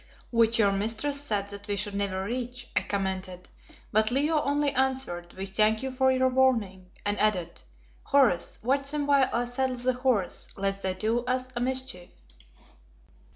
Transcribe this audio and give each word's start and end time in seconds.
"Which 0.31 0.57
your 0.57 0.71
mistress 0.71 1.21
said 1.21 1.49
that 1.49 1.67
we 1.67 1.75
should 1.75 1.93
never 1.93 2.23
reach," 2.23 2.67
I 2.75 2.81
commented, 2.81 3.47
but 3.91 4.09
Leo 4.09 4.41
only 4.41 4.71
answered 4.71 5.35
"We 5.35 5.45
thank 5.45 5.83
you 5.83 5.91
for 5.91 6.11
your 6.11 6.27
warning," 6.29 6.89
and 7.05 7.19
added, 7.19 7.59
"Horace, 8.05 8.57
watch 8.63 8.89
them 8.89 9.05
while 9.05 9.29
I 9.31 9.45
saddle 9.45 9.75
the 9.75 9.93
horse, 9.93 10.47
lest 10.57 10.81
they 10.81 10.95
do 10.95 11.19
us 11.25 11.51
a 11.55 11.59
mischief." 11.59 12.09